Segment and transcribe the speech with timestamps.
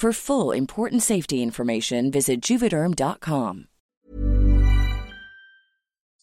[0.00, 3.66] For full important safety information, visit juvederm.com.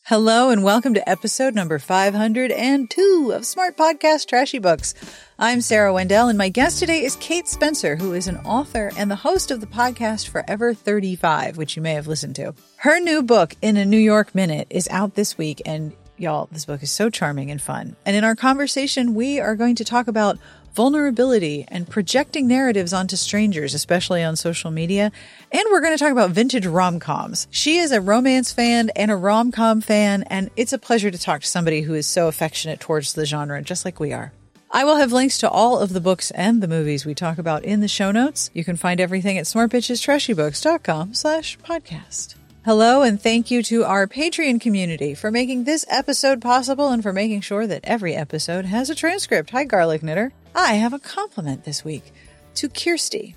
[0.06, 4.95] Hello and welcome to episode number 502 of Smart Podcast Trashy Books.
[5.38, 9.11] I'm Sarah Wendell and my guest today is Kate Spencer, who is an author and
[9.11, 12.55] the host of the podcast Forever 35, which you may have listened to.
[12.77, 16.66] Her new book, In a New York Minute, is out this week and y'all, this
[16.66, 17.95] book is so charming and fun.
[18.05, 20.39] And in our conversation, we are going to talk about
[20.77, 25.11] vulnerability and projecting narratives onto strangers, especially on social media.
[25.52, 27.48] And we're going to talk about vintage rom coms.
[27.49, 31.17] She is a romance fan and a rom com fan, and it's a pleasure to
[31.17, 34.32] talk to somebody who is so affectionate towards the genre, just like we are.
[34.70, 37.64] I will have links to all of the books and the movies we talk about
[37.64, 38.52] in the show notes.
[38.54, 42.36] You can find everything at smartbitchestrashybooks.com slash podcast.
[42.66, 47.14] Hello and thank you to our Patreon community for making this episode possible and for
[47.14, 49.49] making sure that every episode has a transcript.
[49.52, 50.33] Hi, Garlic Knitter.
[50.60, 52.12] I have a compliment this week
[52.56, 53.36] to Kirsty.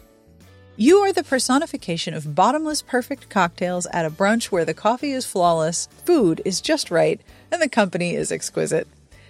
[0.78, 5.26] You are the personification of bottomless perfect cocktails at a brunch where the coffee is
[5.26, 7.20] flawless, food is just right,
[7.52, 8.88] and the company is exquisite.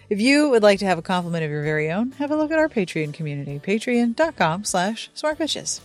[0.08, 2.52] If you would like to have a compliment of your very own, have a look
[2.52, 5.80] at our Patreon community, patreon.com slash smartbitches.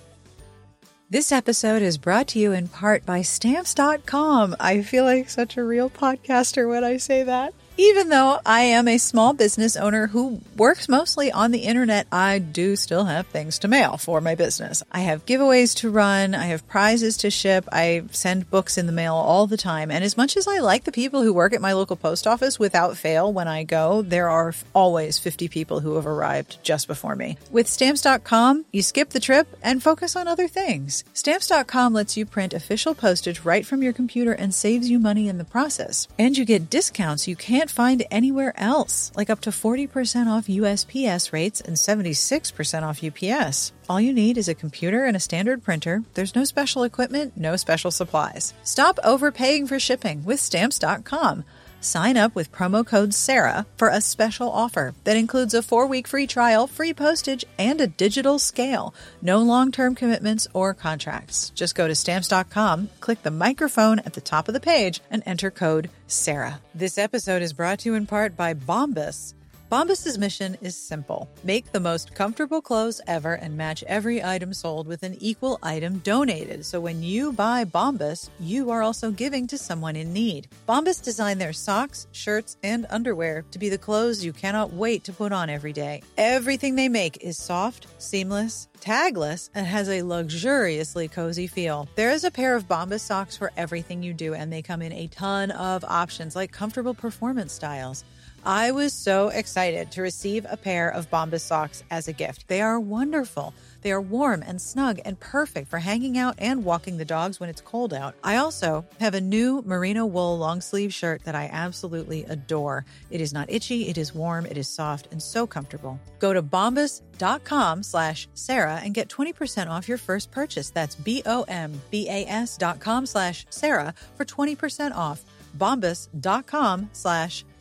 [1.09, 4.55] This episode is brought to you in part by Stamps.com.
[4.59, 7.55] I feel like such a real podcaster when I say that.
[7.77, 12.39] Even though I am a small business owner who works mostly on the internet, I
[12.39, 14.81] do still have things to mail for my business.
[14.93, 18.93] I have giveaways to run, I have prizes to ship, I send books in the
[18.93, 19.91] mail all the time.
[19.91, 22.57] And as much as I like the people who work at my local post office
[22.57, 27.17] without fail when I go, there are always 50 people who have arrived just before
[27.17, 27.37] me.
[27.51, 31.03] With stamps.com, you skip the trip and focus on other things.
[31.13, 35.39] Stamps.com lets you print official postage right from your computer and saves you money in
[35.39, 36.07] the process.
[36.17, 41.33] And you get discounts you can't find anywhere else, like up to 40% off USPS
[41.33, 43.73] rates and 76% off UPS.
[43.89, 46.03] All you need is a computer and a standard printer.
[46.13, 48.53] There's no special equipment, no special supplies.
[48.63, 51.43] Stop overpaying for shipping with stamps.com.
[51.85, 56.07] Sign up with promo code SARAH for a special offer that includes a four week
[56.07, 58.91] free trial, free postage, and a digital scale.
[59.21, 61.51] No long term commitments or contracts.
[61.51, 65.51] Just go to stamps.com, click the microphone at the top of the page, and enter
[65.51, 66.59] code SARAH.
[66.73, 69.34] This episode is brought to you in part by Bombas.
[69.71, 74.85] Bombas' mission is simple make the most comfortable clothes ever and match every item sold
[74.85, 76.63] with an equal item donated.
[76.63, 80.49] So when you buy Bombas, you are also giving to someone in need.
[80.69, 85.13] Bombas designed their socks, shirts, and underwear to be the clothes you cannot wait to
[85.13, 86.03] put on every day.
[86.15, 91.89] Everything they make is soft, seamless, tagless, and has a luxuriously cozy feel.
[91.95, 94.93] There is a pair of Bombas socks for everything you do, and they come in
[94.93, 98.03] a ton of options like comfortable performance styles
[98.45, 102.47] I was so excited to receive a pair of Bombas socks as a gift.
[102.47, 103.55] They are wonderful.
[103.81, 107.49] They are warm and snug and perfect for hanging out and walking the dogs when
[107.49, 108.13] it's cold out.
[108.23, 112.85] I also have a new merino wool long sleeve shirt that I absolutely adore.
[113.09, 115.99] It is not itchy, it is warm, it is soft, and so comfortable.
[116.19, 120.69] Go to bombas.com slash Sarah and get 20% off your first purchase.
[120.69, 125.23] That's B-O-M-B-A-S dot com slash Sarah for 20% off.
[125.57, 127.54] Bombas.com slash Sarah.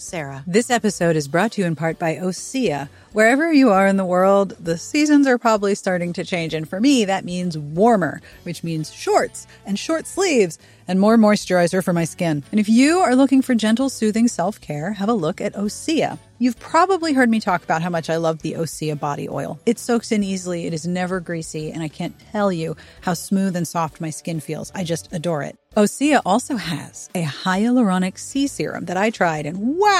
[0.46, 2.90] This episode is brought to you in part by Osea.
[3.12, 6.52] Wherever you are in the world, the seasons are probably starting to change.
[6.52, 11.82] And for me, that means warmer, which means shorts and short sleeves and more moisturizer
[11.82, 12.44] for my skin.
[12.50, 16.18] And if you are looking for gentle, soothing self care, have a look at Osea.
[16.38, 19.60] You've probably heard me talk about how much I love the Osea body oil.
[19.64, 23.54] It soaks in easily, it is never greasy, and I can't tell you how smooth
[23.56, 24.72] and soft my skin feels.
[24.74, 25.56] I just adore it.
[25.76, 29.93] Osea also has a hyaluronic sea serum that I tried, and wow!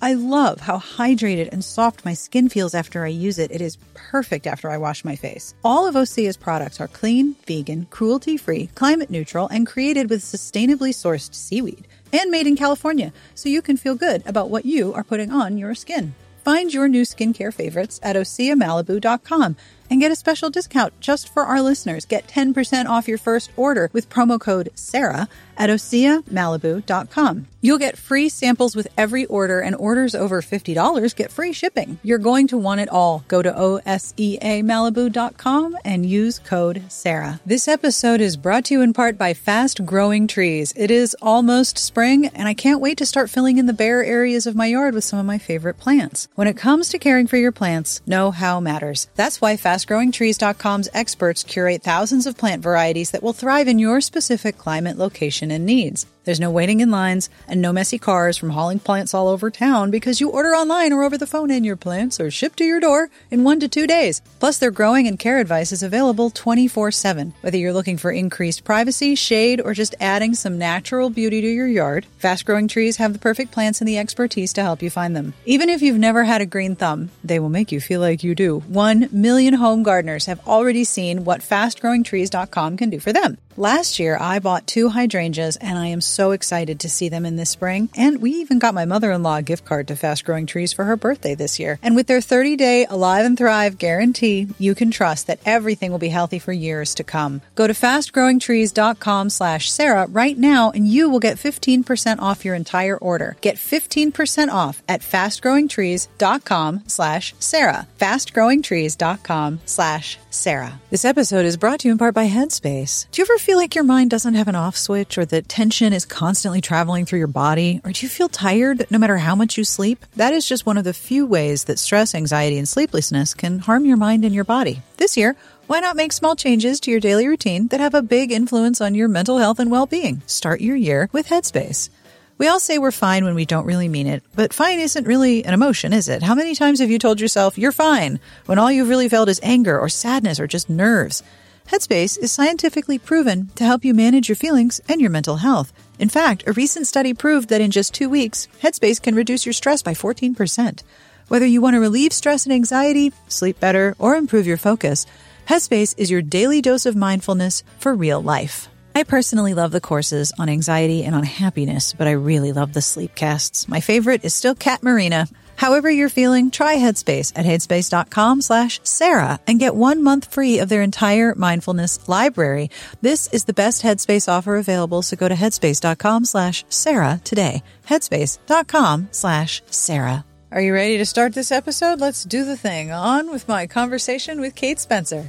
[0.00, 3.50] I love how hydrated and soft my skin feels after I use it.
[3.50, 5.54] It is perfect after I wash my face.
[5.64, 10.90] All of Osea's products are clean, vegan, cruelty free, climate neutral, and created with sustainably
[10.90, 15.02] sourced seaweed and made in California, so you can feel good about what you are
[15.02, 16.14] putting on your skin.
[16.44, 19.56] Find your new skincare favorites at OseaMalibu.com
[19.90, 22.04] and get a special discount just for our listeners.
[22.04, 25.26] Get 10% off your first order with promo code SARAH
[25.56, 27.46] at OseaMalibu.com.
[27.64, 31.98] You'll get free samples with every order, and orders over $50 get free shipping.
[32.02, 33.24] You're going to want it all.
[33.26, 37.40] Go to OSEAMalibu.com and use code SARAH.
[37.46, 40.74] This episode is brought to you in part by Fast Growing Trees.
[40.76, 44.46] It is almost spring, and I can't wait to start filling in the bare areas
[44.46, 46.28] of my yard with some of my favorite plants.
[46.34, 49.08] When it comes to caring for your plants, know how matters.
[49.14, 54.58] That's why FastGrowingTrees.com's experts curate thousands of plant varieties that will thrive in your specific
[54.58, 56.06] climate, location, and needs.
[56.24, 59.90] There's no waiting in lines and no messy cars from hauling plants all over town
[59.90, 62.80] because you order online or over the phone and your plants are shipped to your
[62.80, 64.22] door in one to two days.
[64.40, 67.34] Plus, their growing and care advice is available 24 7.
[67.42, 71.66] Whether you're looking for increased privacy, shade, or just adding some natural beauty to your
[71.66, 75.14] yard, fast growing trees have the perfect plants and the expertise to help you find
[75.14, 75.34] them.
[75.44, 78.34] Even if you've never had a green thumb, they will make you feel like you
[78.34, 78.60] do.
[78.60, 83.36] One million home gardeners have already seen what fastgrowingtrees.com can do for them.
[83.56, 86.00] Last year, I bought two hydrangeas and I am
[86.30, 87.88] excited to see them in this spring.
[87.96, 90.72] And we even got my mother in law a gift card to Fast Growing Trees
[90.72, 91.78] for her birthday this year.
[91.82, 95.98] And with their 30 day Alive and Thrive guarantee, you can trust that everything will
[95.98, 97.42] be healthy for years to come.
[97.54, 102.96] Go to fastgrowingtrees.com slash Sarah right now and you will get 15% off your entire
[102.96, 103.36] order.
[103.40, 107.86] Get 15% off at fastgrowingtrees.com slash Sarah.
[107.98, 110.80] Fastgrowingtrees.com slash Sarah.
[110.90, 113.06] This episode is brought to you in part by Headspace.
[113.10, 115.92] Do you ever feel like your mind doesn't have an off switch or that tension
[115.92, 117.80] is constantly traveling through your body?
[117.84, 120.04] Or do you feel tired no matter how much you sleep?
[120.16, 123.86] That is just one of the few ways that stress, anxiety, and sleeplessness can harm
[123.86, 124.82] your mind and your body.
[124.96, 125.36] This year,
[125.66, 128.94] why not make small changes to your daily routine that have a big influence on
[128.94, 130.20] your mental health and well being?
[130.26, 131.88] Start your year with Headspace.
[132.36, 135.44] We all say we're fine when we don't really mean it, but fine isn't really
[135.44, 136.20] an emotion, is it?
[136.20, 139.38] How many times have you told yourself you're fine when all you've really felt is
[139.40, 141.22] anger or sadness or just nerves?
[141.68, 145.72] Headspace is scientifically proven to help you manage your feelings and your mental health.
[146.00, 149.52] In fact, a recent study proved that in just two weeks, Headspace can reduce your
[149.52, 150.82] stress by 14%.
[151.28, 155.06] Whether you want to relieve stress and anxiety, sleep better, or improve your focus,
[155.48, 158.68] Headspace is your daily dose of mindfulness for real life.
[158.96, 162.80] I personally love the courses on anxiety and on happiness, but I really love the
[162.80, 163.66] sleep casts.
[163.66, 165.26] My favorite is still Cat Marina.
[165.56, 170.68] However you're feeling, try Headspace at headspace.com slash Sarah and get one month free of
[170.68, 172.70] their entire mindfulness library.
[173.02, 177.62] This is the best Headspace offer available, so go to headspace.com slash Sarah today.
[177.88, 180.24] Headspace.com slash Sarah.
[180.52, 181.98] Are you ready to start this episode?
[181.98, 182.92] Let's do the thing.
[182.92, 185.26] On with my conversation with Kate Spencer.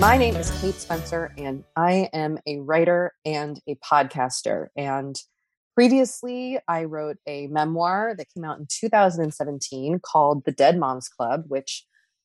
[0.00, 4.68] My name is Kate Spencer, and I am a writer and a podcaster.
[4.74, 5.14] And
[5.74, 11.44] previously, I wrote a memoir that came out in 2017 called The Dead Moms Club,
[11.48, 11.84] which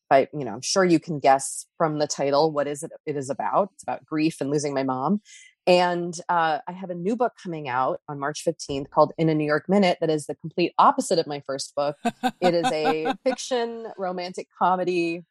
[0.10, 3.18] I, you know, I'm sure you can guess from the title what is it it
[3.18, 3.72] is about.
[3.74, 5.20] It's about grief and losing my mom.
[5.68, 9.36] And uh, I have a new book coming out on March 15th called In a
[9.36, 11.98] New York Minute that is the complete opposite of my first book.
[12.40, 15.26] it is a fiction romantic comedy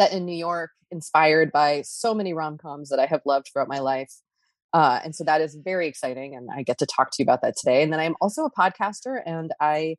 [0.00, 3.68] set in New York, inspired by so many rom coms that I have loved throughout
[3.68, 4.12] my life.
[4.72, 6.34] Uh, and so that is very exciting.
[6.34, 7.82] And I get to talk to you about that today.
[7.82, 9.96] And then I'm also a podcaster and I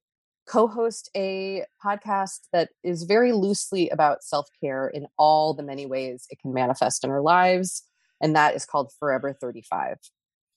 [0.48, 5.86] co host a podcast that is very loosely about self care in all the many
[5.86, 7.84] ways it can manifest in our lives.
[8.22, 9.98] And that is called Forever 35.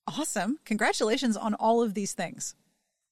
[0.09, 0.59] Awesome.
[0.65, 2.55] Congratulations on all of these things.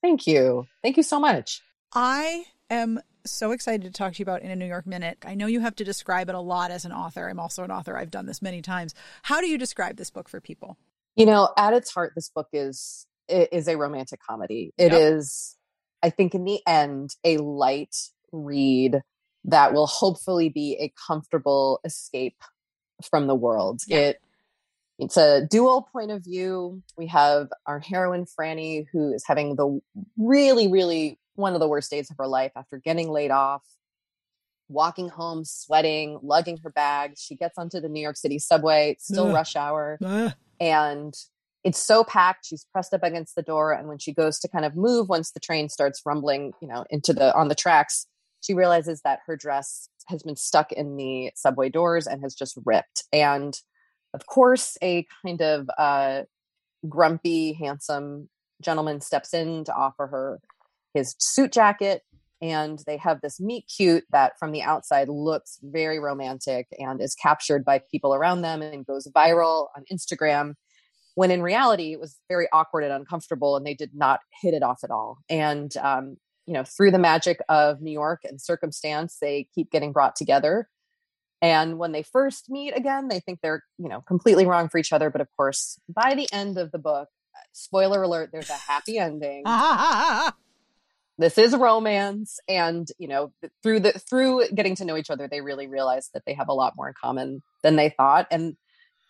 [0.03, 0.67] Thank you.
[0.83, 1.63] Thank you so much.
[1.95, 5.19] I am so excited to talk to you about in a New York minute.
[5.25, 7.29] I know you have to describe it a lot as an author.
[7.29, 7.97] I'm also an author.
[7.97, 8.95] I've done this many times.
[9.23, 10.77] How do you describe this book for people?
[11.17, 14.73] You know, at its heart, this book is is a romantic comedy.
[14.77, 15.01] It yep.
[15.01, 15.57] is,
[16.03, 17.97] I think, in the end, a light
[18.33, 19.03] read
[19.45, 22.43] that will hopefully be a comfortable escape
[23.09, 23.81] from the world.
[23.87, 23.99] Yeah.
[23.99, 24.21] It
[25.01, 26.83] it's a dual point of view.
[26.97, 29.81] We have our heroine Franny, who is having the
[30.19, 33.65] really, really one of the worst days of her life after getting laid off,
[34.69, 37.15] walking home, sweating, lugging her bag.
[37.19, 39.99] She gets onto the New York City subway, it's still rush hour,
[40.61, 41.15] and
[41.65, 42.47] it's so packed.
[42.47, 45.33] She's pressed up against the door, and when she goes to kind of move, once
[45.33, 48.07] the train starts rumbling, you know, into the on the tracks,
[48.41, 52.59] she realizes that her dress has been stuck in the subway doors and has just
[52.65, 53.05] ripped.
[53.13, 53.55] And
[54.15, 56.23] of course, a kind of uh,
[56.89, 58.29] grumpy, handsome
[58.63, 60.41] gentleman steps in to offer her
[60.95, 62.03] his suit jacket
[62.43, 67.15] and they have this meet cute that from the outside looks very romantic and is
[67.15, 70.55] captured by people around them and goes viral on Instagram
[71.17, 74.63] when in reality it was very awkward and uncomfortable and they did not hit it
[74.63, 75.19] off at all.
[75.29, 76.17] And um,
[76.47, 80.69] you know through the magic of new york and circumstance they keep getting brought together.
[81.43, 84.93] And when they first meet again they think they're you know completely wrong for each
[84.93, 87.09] other but of course by the end of the book
[87.53, 89.45] spoiler alert there's a happy ending
[91.21, 95.41] this is romance and you know through the through getting to know each other they
[95.41, 98.57] really realize that they have a lot more in common than they thought and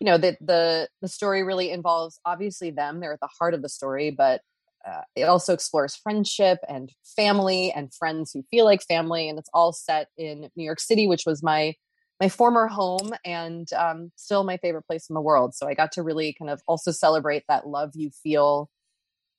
[0.00, 3.62] you know that the the story really involves obviously them they're at the heart of
[3.62, 4.42] the story but
[4.86, 9.50] uh, it also explores friendship and family and friends who feel like family and it's
[9.54, 11.74] all set in new york city which was my
[12.18, 15.92] my former home and um, still my favorite place in the world so i got
[15.92, 18.68] to really kind of also celebrate that love you feel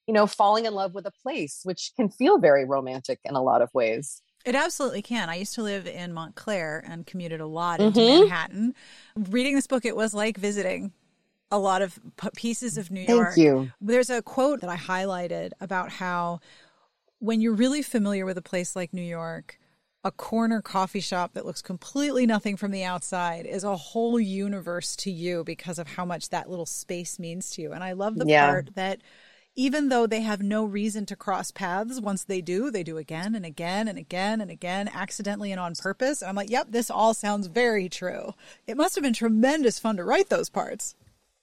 [0.07, 3.41] you know, falling in love with a place, which can feel very romantic in a
[3.41, 4.21] lot of ways.
[4.45, 5.29] It absolutely can.
[5.29, 8.21] I used to live in Montclair and commuted a lot into mm-hmm.
[8.21, 8.73] Manhattan.
[9.15, 10.93] Reading this book, it was like visiting
[11.51, 11.99] a lot of
[12.35, 13.35] pieces of New York.
[13.35, 13.71] Thank you.
[13.79, 16.39] There's a quote that I highlighted about how
[17.19, 19.59] when you're really familiar with a place like New York,
[20.03, 24.95] a corner coffee shop that looks completely nothing from the outside is a whole universe
[24.95, 27.71] to you because of how much that little space means to you.
[27.71, 28.49] And I love the yeah.
[28.49, 29.01] part that
[29.55, 33.35] even though they have no reason to cross paths, once they do, they do again
[33.35, 36.21] and again and again and again, accidentally and on purpose.
[36.21, 38.33] And I'm like, yep, this all sounds very true.
[38.65, 40.95] It must have been tremendous fun to write those parts.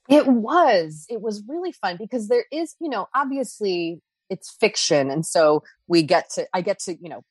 [0.09, 1.05] It was.
[1.11, 4.01] It was really fun because there is, you know, obviously
[4.31, 5.11] it's fiction.
[5.11, 7.23] And so we get to, I get to, you know,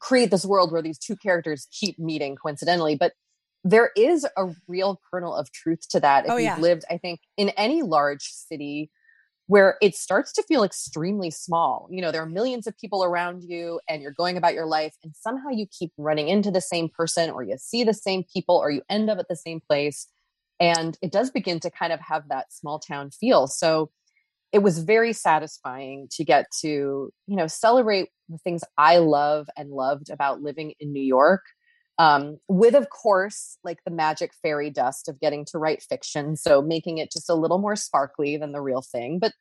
[0.00, 2.96] create this world where these two characters keep meeting coincidentally.
[2.96, 3.12] But
[3.62, 6.26] there is a real kernel of truth to that.
[6.26, 6.54] If oh, yeah.
[6.54, 8.90] you've lived, I think, in any large city,
[9.46, 11.86] where it starts to feel extremely small.
[11.90, 14.94] You know, there are millions of people around you and you're going about your life,
[15.02, 18.56] and somehow you keep running into the same person, or you see the same people,
[18.56, 20.06] or you end up at the same place.
[20.60, 23.46] And it does begin to kind of have that small town feel.
[23.46, 23.90] So
[24.52, 26.68] it was very satisfying to get to,
[27.26, 31.42] you know, celebrate the things I love and loved about living in New York
[31.98, 36.60] um, with of course like the magic fairy dust of getting to write fiction so
[36.60, 39.32] making it just a little more sparkly than the real thing but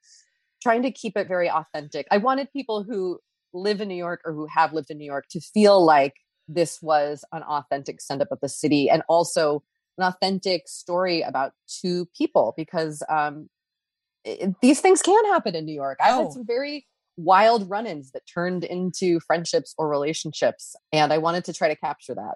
[0.61, 3.19] trying to keep it very authentic i wanted people who
[3.53, 6.13] live in new york or who have lived in new york to feel like
[6.47, 9.63] this was an authentic send up of the city and also
[9.97, 13.47] an authentic story about two people because um,
[14.25, 16.23] it, these things can happen in new york i've oh.
[16.23, 16.85] had some very
[17.17, 20.75] wild run ins that turned into friendships or relationships.
[20.91, 22.35] And I wanted to try to capture that.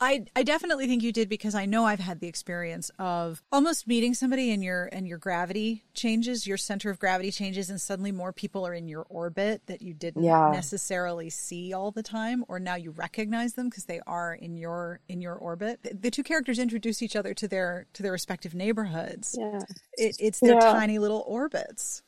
[0.00, 3.86] I, I definitely think you did because I know I've had the experience of almost
[3.86, 8.10] meeting somebody and your and your gravity changes, your center of gravity changes, and suddenly
[8.10, 10.50] more people are in your orbit that you didn't yeah.
[10.52, 15.00] necessarily see all the time, or now you recognize them because they are in your
[15.08, 15.82] in your orbit.
[15.84, 19.36] The, the, two characters introduce each other to their to their respective neighborhoods.
[19.38, 19.60] Yeah,
[19.94, 20.72] it, it's their yeah.
[20.72, 22.02] tiny little orbits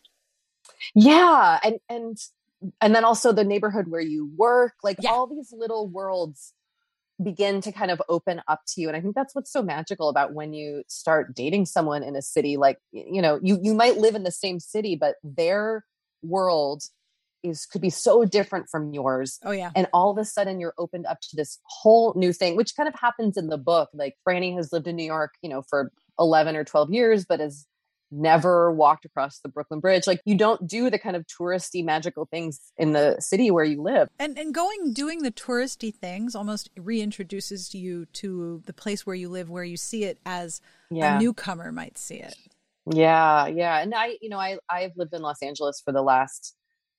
[0.94, 2.18] yeah and and
[2.80, 5.10] and then also the neighborhood where you work like yeah.
[5.10, 6.52] all these little worlds
[7.22, 10.08] begin to kind of open up to you and i think that's what's so magical
[10.08, 13.96] about when you start dating someone in a city like you know you you might
[13.96, 15.84] live in the same city but their
[16.22, 16.82] world
[17.42, 20.74] is could be so different from yours oh yeah and all of a sudden you're
[20.78, 24.14] opened up to this whole new thing which kind of happens in the book like
[24.26, 27.66] franny has lived in new york you know for 11 or 12 years but is
[28.10, 30.06] never walked across the Brooklyn Bridge.
[30.06, 33.82] Like you don't do the kind of touristy magical things in the city where you
[33.82, 34.08] live.
[34.18, 39.28] And and going doing the touristy things almost reintroduces you to the place where you
[39.28, 40.60] live where you see it as
[40.90, 41.16] yeah.
[41.16, 42.36] a newcomer might see it.
[42.88, 43.78] Yeah, yeah.
[43.78, 46.54] And I, you know, I I've lived in Los Angeles for the last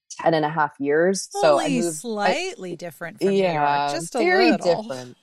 [0.10, 1.28] 10 and a half years.
[1.32, 4.84] so I moved slightly I, different from yeah, New York, just a very little.
[4.84, 5.18] different.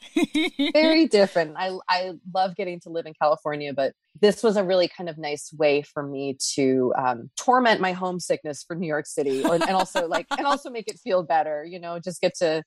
[0.72, 1.54] very different.
[1.58, 5.18] I I love getting to live in California, but this was a really kind of
[5.18, 9.70] nice way for me to um, torment my homesickness for New York City, or, and
[9.70, 11.64] also like and also make it feel better.
[11.64, 12.62] You know, just get to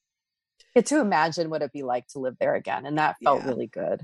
[0.76, 3.48] get to imagine what it'd be like to live there again, and that felt Yeah.
[3.50, 4.02] really good.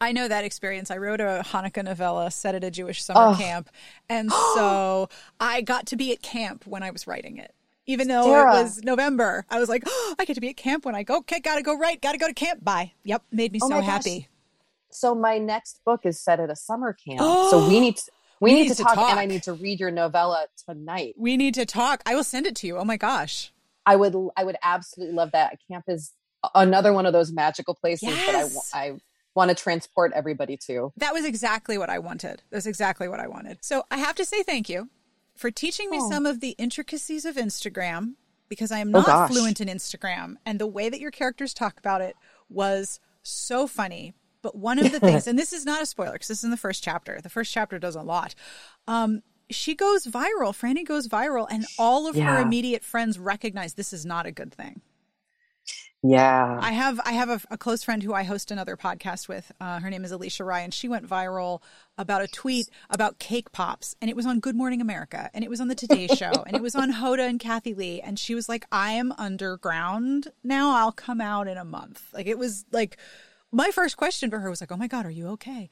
[0.00, 0.90] I know that experience.
[0.90, 3.34] I wrote a Hanukkah novella set at a Jewish summer Oh.
[3.36, 3.68] camp.
[4.08, 5.08] And so
[5.40, 7.54] I got to be at camp when I was writing it.
[7.86, 8.58] Even though Sarah.
[8.58, 11.02] it was November, I was like, oh, I get to be at camp when I
[11.02, 12.62] go, okay, gotta go right, gotta go to camp.
[12.62, 12.92] Bye.
[13.04, 14.28] Yep, made me Oh so happy.
[14.90, 17.20] So my next book is set at a summer camp.
[17.20, 19.10] so we need to, we, We need, need to, talk, talk.
[19.10, 21.14] and I need to read your novella tonight.
[21.18, 22.02] We need to talk.
[22.06, 22.76] I will send it to you.
[22.76, 23.52] Oh my gosh.
[23.86, 25.58] I would I would absolutely love that.
[25.70, 26.12] Camp is
[26.54, 28.78] another one of those magical places that I.
[28.78, 28.92] I
[29.34, 30.92] want to transport everybody to.
[30.96, 32.42] That was exactly what I wanted.
[32.50, 33.58] That's exactly what I wanted.
[33.62, 34.88] So I have to say thank you
[35.36, 36.10] for teaching me Oh.
[36.10, 38.14] some of the intricacies of Instagram
[38.48, 39.30] because I am Oh, not gosh.
[39.30, 40.36] fluent in Instagram.
[40.44, 42.16] And the way that your characters talk about it
[42.48, 44.14] was so funny.
[44.40, 46.50] But one of the things, and this is not a spoiler because this is in
[46.50, 48.34] the first chapter, the first chapter does a lot.
[48.86, 50.52] Um, she goes viral.
[50.54, 54.52] Franny goes viral, and all of her immediate friends recognize this is not a good
[54.52, 54.82] thing.
[56.02, 56.58] Yeah.
[56.62, 59.50] I have I have a, a close friend who I host another podcast with.
[59.60, 60.70] Uh, her name is Alicia Ryan.
[60.70, 61.60] She went viral
[61.96, 65.50] about a tweet about cake pops, and it was on Good Morning America, and it
[65.50, 68.36] was on the Today Show, and it was on Hoda and Kathie Lee, and she
[68.36, 70.76] was like, "I am underground now.
[70.76, 72.96] I'll come out in a month." Like it was like
[73.50, 75.68] my first question for her was like, "Oh my god, are you okay?"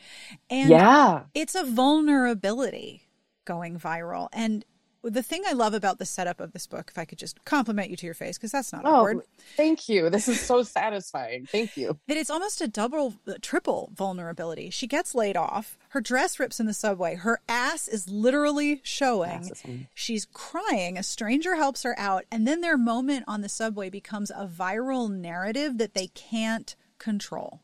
[0.51, 1.25] And yeah.
[1.35, 3.09] it's a vulnerability
[3.45, 4.65] going viral, and
[5.13, 7.91] the thing I love about the setup of this book, if I could just compliment
[7.91, 9.23] you to your face, because that's not Oh, awkward
[9.57, 10.11] thank you.
[10.11, 11.47] This is so satisfying.
[11.47, 11.99] Thank you.
[12.09, 14.71] that it's almost a double, uh, triple vulnerability.
[14.71, 15.79] She gets laid off.
[15.91, 17.15] Her dress rips in the subway.
[17.15, 19.41] Her ass is literally showing.
[19.41, 19.63] Is
[19.95, 20.99] She's crying.
[20.99, 22.25] A stranger helps her out.
[22.31, 27.61] And then their moment on the subway becomes a viral narrative that they can't control.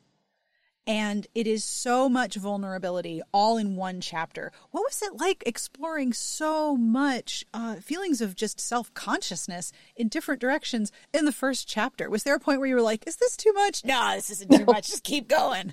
[0.87, 4.51] And it is so much vulnerability all in one chapter.
[4.73, 10.41] What was it like exploring so much uh, feelings of just self consciousness in different
[10.41, 12.11] directions in the first chapter?
[12.11, 13.85] Was there a point where you were like, is this too much?
[13.85, 14.89] No, this isn't too much.
[14.89, 15.73] Just keep going.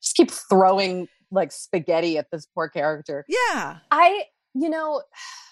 [0.00, 3.24] Just keep throwing like spaghetti at this poor character.
[3.28, 3.78] Yeah.
[3.90, 4.24] I,
[4.54, 5.02] you know,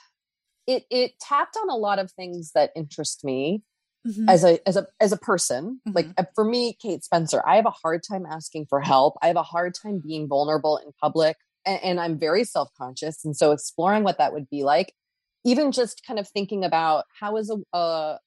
[0.68, 3.62] it it tapped on a lot of things that interest me
[4.06, 4.30] Mhm.
[4.30, 5.80] as a as a as a person.
[5.94, 6.14] Like Mhm.
[6.18, 9.16] uh, for me, Kate Spencer, I have a hard time asking for help.
[9.22, 13.24] I have a hard time being vulnerable in public, and, and I'm very self conscious.
[13.24, 14.92] And so, exploring what that would be like,
[15.44, 18.18] even just kind of thinking about how is a uh,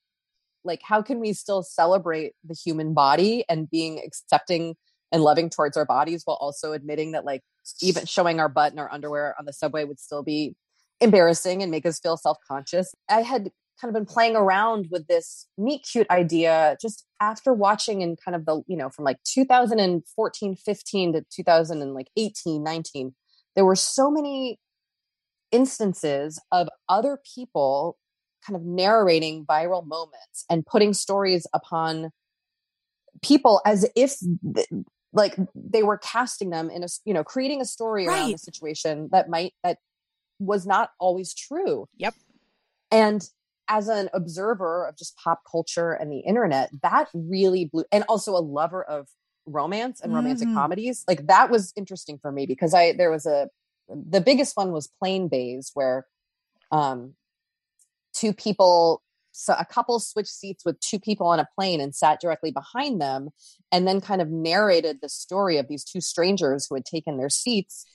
[0.63, 4.76] like how can we still celebrate the human body and being accepting
[5.12, 7.42] and loving towards our bodies while also admitting that like
[7.82, 10.56] even showing our butt in our underwear on the subway would still be
[11.02, 12.94] embarrassing and make us feel self-conscious.
[13.10, 18.02] I had kind of been playing around with this meet cute idea just after watching
[18.02, 22.62] in kind of the, you know, from like 2014, 15 to 2000 and like 18,
[22.63, 23.15] 19.
[23.56, 24.60] There were so many
[25.52, 27.98] instances of other people
[28.46, 32.12] kind of narrating viral moments and putting stories upon
[33.22, 34.15] people as if
[34.56, 34.68] th-
[35.12, 38.32] like they were casting them in a you know creating a story around Right.
[38.34, 39.80] the situation that might that
[40.39, 42.13] was not always true Yep.
[42.92, 43.28] and
[43.70, 48.36] as an observer of just pop culture and the internet that really blew and also
[48.36, 49.08] a lover of
[49.46, 50.54] romance and romantic Mhm.
[50.56, 53.50] comedies like that was interesting for me because i there was a
[53.88, 56.06] the biggest one was Plane Bae where
[56.72, 57.16] um
[58.14, 59.02] two people
[59.32, 63.00] so a couple switched seats with two people on a plane and sat directly behind
[63.00, 63.30] them
[63.72, 67.30] and then kind of narrated the story of these two strangers who had taken their
[67.30, 67.86] seats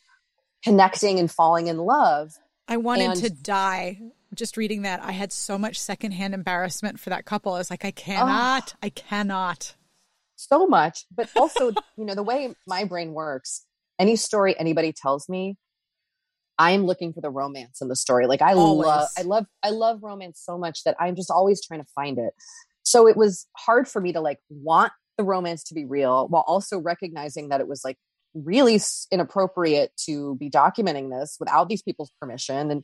[0.64, 4.00] connecting and falling in love I wanted And- to die
[4.34, 5.00] just reading that.
[5.02, 7.54] I had so much secondhand embarrassment for that couple.
[7.54, 7.92] I was like, I ah.
[7.96, 8.74] cannot.
[8.82, 9.74] I cannot.
[10.36, 13.64] so much but also you know the way my brain works
[13.98, 15.56] any story anybody tells me
[16.58, 18.86] i'm looking for the romance in the story like i Always.
[18.86, 22.18] love i love i love romance so much that i'm just always trying to find
[22.18, 22.34] it
[22.82, 26.44] so it was hard for me to like want the romance to be real while
[26.46, 27.96] also recognizing that it was like
[28.34, 28.80] really
[29.12, 32.82] inappropriate to be documenting this without these people's permission and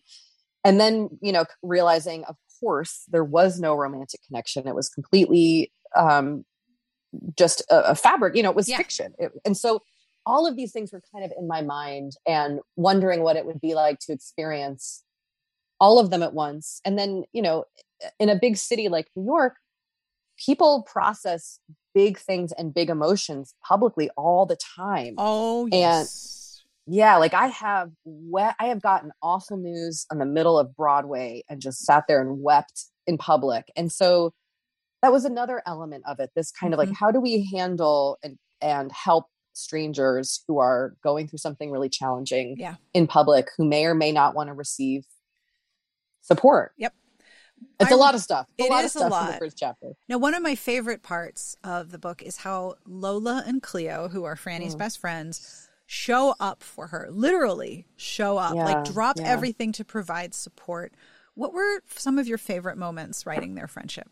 [0.65, 5.73] and then you know realizing of course there was no romantic connection it was completely
[5.97, 6.45] um
[7.37, 8.77] just a, a fabric you know it was Yeah.
[8.77, 9.81] fiction It- and so
[10.27, 13.61] all of these things were kind of in my mind and wondering what it would
[13.61, 15.03] be like to experience
[15.81, 17.65] all of them at once and then you know
[18.19, 19.55] in a big city like new york
[20.39, 21.59] people process
[21.95, 26.37] big things and big emotions publicly all the time Oh, And- yes.
[26.93, 31.45] Yeah, like I have we- I have gotten awful news on the middle of Broadway
[31.49, 33.71] and just sat there and wept in public.
[33.77, 34.33] And so
[35.01, 36.31] that was another element of it.
[36.35, 36.75] This kind mm-hmm.
[36.75, 37.05] of like mm-hmm.
[37.05, 42.57] how do we handle and and help strangers who are going through something really challenging
[42.59, 42.75] yeah.
[42.93, 45.05] in public who may or may not want to receive
[46.23, 46.73] support.
[46.77, 46.93] Yep.
[47.79, 48.47] It's I, a lot of stuff.
[48.59, 49.27] It's a lot is of stuff a lot.
[49.27, 49.93] in the first chapter.
[50.09, 54.25] Now, one of my favorite parts of the book is how Lola and Cleo, who
[54.25, 54.79] are Franny's mm.
[54.79, 57.09] best friends, show up for her.
[57.11, 59.27] Literally show up, yeah, like drop yeah.
[59.27, 60.95] everything to provide support.
[61.35, 64.09] What were some of your favorite moments writing their friendship?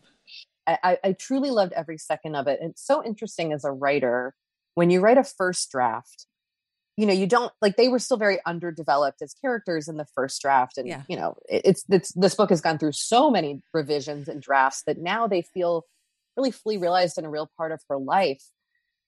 [0.67, 2.59] I, I truly loved every second of it.
[2.61, 4.35] It's so interesting as a writer
[4.75, 6.25] when you write a first draft
[6.97, 10.41] you know you don't like they were still very underdeveloped as characters in the first
[10.41, 11.03] draft and yeah.
[11.07, 14.97] you know it's, it's this book has gone through so many revisions and drafts that
[14.97, 15.85] now they feel
[16.35, 18.43] really fully realized and a real part of her life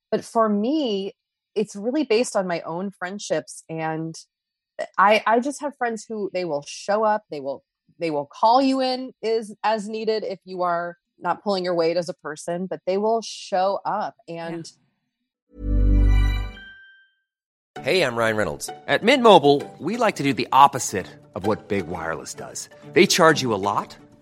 [0.10, 1.14] but for me
[1.56, 4.16] it's really based on my own friendships and
[4.80, 7.64] eh, i i just have friends who they will show up they will
[8.00, 11.98] they will call you in is as needed if you are not pulling your weight
[11.98, 14.82] as a person but they will show up and yeah
[17.82, 18.70] Hey, I'm Ryan Reynolds.
[18.86, 22.70] At Mint Mobile, we like to do the opposite of what Big Wireless does.
[22.94, 23.98] They charge you a lot,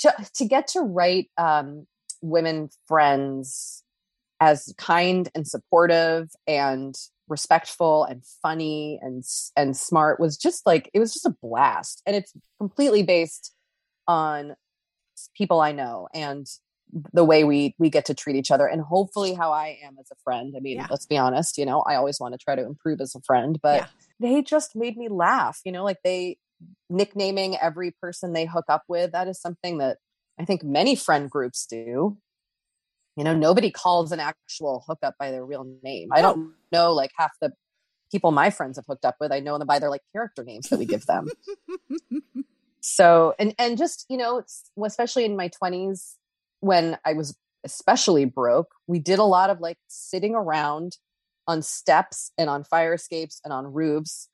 [0.00, 1.86] To, to get to write um,
[2.22, 3.82] women friends
[4.40, 6.94] as kind and supportive and
[7.28, 9.22] respectful and funny and
[9.56, 13.54] and smart was just like it was just a blast and it's completely based
[14.08, 14.56] on
[15.36, 16.48] people i know and
[17.12, 20.10] the way we we get to treat each other and hopefully how i am as
[20.10, 20.88] a friend i mean yeah.
[20.90, 23.60] let's be honest you know i always want to try to improve as a friend
[23.62, 23.86] but yeah.
[24.18, 26.36] they just made me laugh you know like they
[26.88, 29.98] nicknaming every person they hook up with that is something that
[30.38, 32.18] i think many friend groups do.
[33.16, 36.08] You know nobody calls an actual hookup by their real name.
[36.12, 37.52] I don't know like half the
[38.10, 40.68] people my friends have hooked up with i know them by their like character names
[40.68, 41.28] that we give them.
[42.80, 44.42] So and and just you know
[44.82, 46.14] especially in my 20s
[46.60, 50.96] when i was especially broke we did a lot of like sitting around
[51.46, 54.29] on steps and on fire escapes and on roofs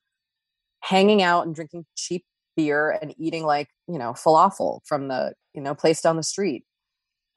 [0.86, 2.24] hanging out and drinking cheap
[2.56, 6.64] beer and eating like you know falafel from the you know place down the street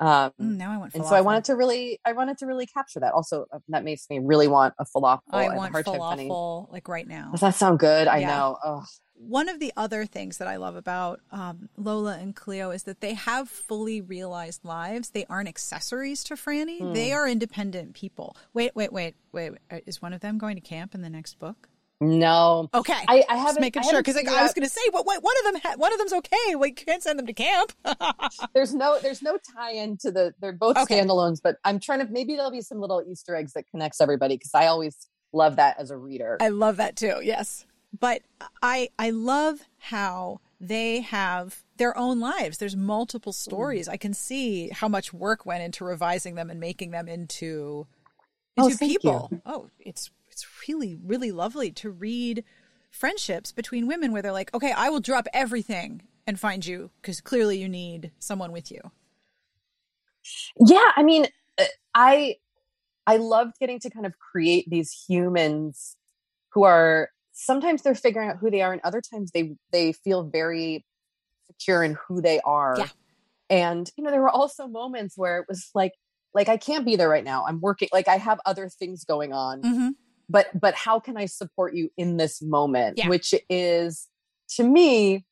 [0.02, 0.96] um, mm, now I want, falafel.
[0.96, 3.12] and so I wanted to really, I wanted to really capture that.
[3.12, 5.20] Also, uh, that makes me really want a falafel.
[5.30, 7.32] I want falafel like right now.
[7.32, 8.08] Does that sound good?
[8.08, 8.58] I know.
[8.64, 8.86] Ugh.
[9.16, 13.02] One of the other things that I love about um, Lola and Cleo is that
[13.02, 15.10] they have fully realized lives.
[15.10, 16.80] They aren't accessories to Franny.
[16.80, 16.94] Mm.
[16.94, 18.38] They are independent people.
[18.54, 19.52] Wait, wait, wait, wait.
[19.70, 21.68] Uh, is one of them going to camp in the next book?
[22.02, 22.70] No.
[22.74, 22.94] Okay.
[23.08, 23.56] I, I haven't.
[23.56, 25.62] Just making sure because like, I was going to say, what, what, one of them,
[25.62, 26.56] ha- one of them's okay.
[26.56, 27.74] We can't send them to camp.
[28.54, 30.34] there's no, there's no tie-in to the.
[30.40, 31.02] They're both okay.
[31.02, 32.12] standalones, but I'm trying to.
[32.12, 35.78] Maybe there'll be some little Easter eggs that connects everybody because I always love that
[35.80, 36.38] as a reader.
[36.40, 37.20] I love that too.
[37.22, 37.66] Yes,
[37.98, 38.22] but
[38.64, 42.58] I I love how they have their own lives.
[42.58, 43.88] There's multiple stories.
[43.88, 43.92] Mm.
[43.92, 47.88] I can see how much work went into revising them and making them into
[48.58, 49.30] oh, into oh, people.
[49.32, 49.42] You.
[49.46, 52.44] Oh, it's it's really, really lovely to read
[52.90, 57.22] friendships between women where they're like, okay, I will drop everything and find you because
[57.22, 58.80] clearly you need someone with you.
[60.66, 62.38] Yeah, I mean, uh, I
[63.08, 65.98] I loved getting to kind of create these humans
[66.54, 70.24] who are sometimes they're figuring out who they are and other times they they feel
[70.24, 70.86] very
[71.48, 72.88] secure in who they are Yeah.
[73.50, 75.94] and you know there were also moments where it was like
[76.34, 79.32] like i can't be there right now i'm working like i have other things going
[79.32, 79.92] on Mhm.
[80.30, 83.10] But but how can i support you in this moment Yeah.
[83.10, 84.08] which is
[84.56, 85.26] to me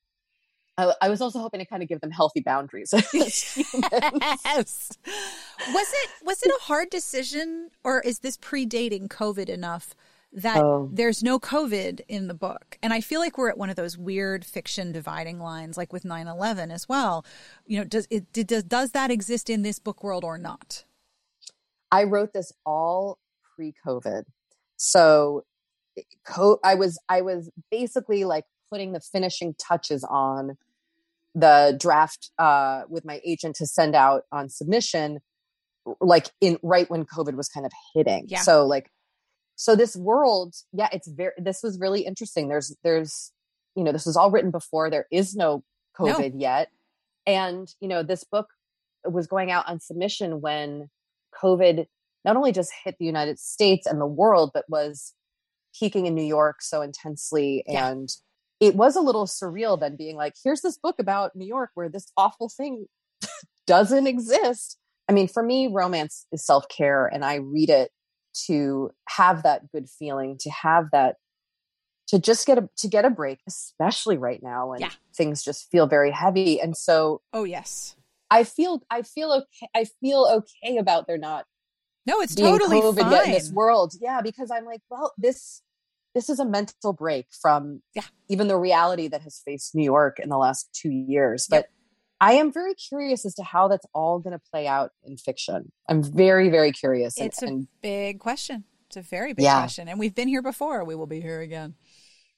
[0.80, 3.58] I, I was also hoping to kind of give them healthy boundaries yes.
[5.74, 9.96] Was it was it a hard decision or is this predating COVID enough
[10.34, 10.90] that Oh.
[10.92, 12.78] there's no COVID in the book?
[12.84, 16.04] And I feel like we're at one of those weird fiction dividing lines like with
[16.04, 17.26] 9/11 as well.
[17.66, 20.84] You know, does it does does that exist in this book world or not?
[21.92, 23.18] I wrote this all
[23.56, 24.26] pre-COVID.
[24.78, 25.44] So
[26.26, 30.58] co- I was I was basically like putting the finishing touches on
[31.36, 35.20] the draft uh, with my agent to send out on submission,
[36.02, 38.26] like in right when COVID was kind of hitting.
[38.28, 38.42] Yeah.
[38.42, 38.90] So like,
[39.56, 41.34] so this world, yeah, it's very.
[41.38, 42.48] This was really interesting.
[42.48, 43.32] There's there's
[43.76, 45.64] you know this was all written before there is no
[46.00, 46.06] No.
[46.06, 46.70] COVID yet,
[47.26, 48.48] and you know this book
[49.06, 50.90] was going out on submission when
[51.42, 51.88] COVID
[52.26, 55.14] not only just hit the United States and the world, but was
[55.78, 57.64] peaking in New York so intensely.
[57.68, 57.90] Yeah.
[57.90, 58.10] And
[58.60, 61.90] it was a little surreal then being like, here's this book about New York where
[61.90, 62.88] this awful thing
[63.68, 64.78] doesn't exist.
[65.10, 67.92] I mean, for me, romance is self care, and I read it
[68.48, 71.16] to have that good feeling, to have that,
[72.10, 74.92] to just get a to get a break, especially right now when Yeah.
[75.16, 76.60] things just feel very heavy.
[76.60, 77.96] And so Oh yes.
[78.30, 79.70] I feel I feel okay.
[79.74, 80.28] I feel
[80.64, 81.46] okay about there not
[82.08, 83.26] No, it's totally COVID fine.
[83.26, 83.94] in this world.
[84.00, 85.62] Yeah, because I'm like, well, this
[86.16, 88.02] this is a mental break from Yeah.
[88.30, 91.48] even the reality that has faced New York in the last two years.
[91.52, 91.64] Yep.
[91.64, 91.70] But
[92.20, 95.72] I am very curious as to how that's all going to play out in fiction.
[95.88, 97.18] I'm very, very curious.
[97.20, 98.64] And, It's a and big question.
[98.88, 99.60] It's a very big Yeah.
[99.60, 99.88] question.
[99.88, 100.84] And we've been here before.
[100.84, 101.76] We will be here again.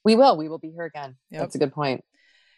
[0.04, 0.36] we will.
[0.36, 1.16] We will be here again.
[1.30, 1.40] Yep.
[1.40, 2.04] That's a good point.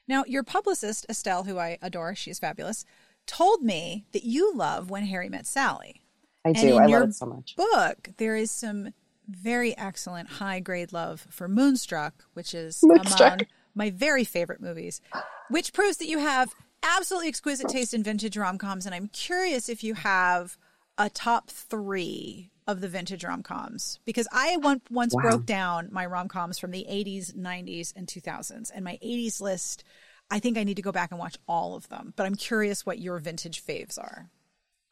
[0.08, 2.84] Now, your publicist, Estelle, who I adore, she's fabulous,
[3.26, 6.02] told me that you love When Harry Met Sally.
[6.44, 6.76] I do.
[6.76, 7.54] I love it so much.
[7.56, 8.92] Book, there is some
[9.28, 13.20] very excellent high grade love for Moonstruck, which is Moonstruck.
[13.34, 15.00] among my very favorite movies,
[15.48, 16.52] which proves that you have
[16.82, 18.84] absolutely exquisite taste in vintage rom coms.
[18.86, 20.56] And I'm curious if you have
[20.98, 25.22] a top three of the vintage rom coms because I once Wow.
[25.22, 28.70] broke down my rom coms from the 80s, 90s, and 2000s.
[28.74, 29.84] And my 80s list,
[30.30, 32.12] I think I need to go back and watch all of them.
[32.16, 34.28] But I'm curious what your vintage faves are.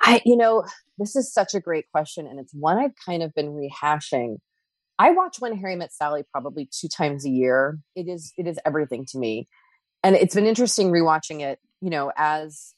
[0.01, 0.65] I, you know,
[0.99, 4.37] this is such a great question, and it's one I've kind of been rehashing.
[4.99, 7.79] I watch When Harry Met Sally probably two times a year.
[7.95, 9.49] It is it is everything to me,
[10.03, 11.59] and it's been interesting rewatching it.
[11.81, 12.75] You know, as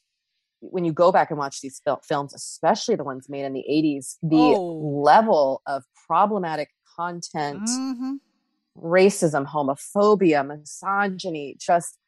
[0.60, 3.64] when you go back and watch these fil- films, especially the ones made in the
[3.68, 5.02] '80s, the Oh.
[5.04, 8.18] level of problematic content, Mhm.
[8.78, 11.98] racism, homophobia, misogyny, just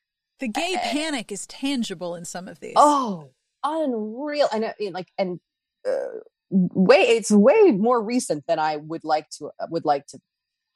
[0.40, 2.74] The gay panic is tangible in some of these.
[2.76, 3.30] oh
[3.64, 5.40] unreal i know like and
[5.88, 6.18] uh,
[6.50, 10.18] way it's way more recent than i would like to uh, would like to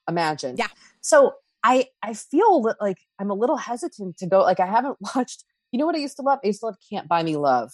[0.08, 0.68] imagine Yeah.
[1.00, 4.96] so i i feel that like i'm a little hesitant to go like i haven't
[5.14, 7.36] watched you know what i used to love i used to love can't buy me
[7.36, 7.70] love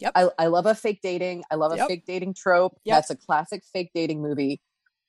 [0.00, 0.12] Yep.
[0.14, 1.88] i, I love a fake dating i love a Yep.
[1.88, 2.94] fake dating trope Yep.
[2.96, 4.60] that's a classic fake dating movie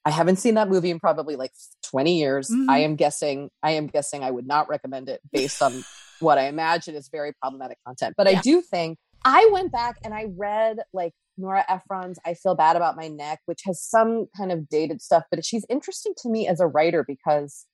[0.05, 1.51] i haven't seen that movie in probably like
[1.83, 2.65] 20 years Mhm.
[2.69, 5.83] i am guessing i am guessing i would not recommend it based on
[6.21, 8.13] what I imagine is very problematic content.
[8.17, 8.39] But Yeah.
[8.39, 12.75] I do think I went back and I read like Nora Ephron's I Feel Bad
[12.75, 16.47] About My Neck, which has some kind of dated stuff, but she's interesting to me
[16.47, 17.65] as a writer because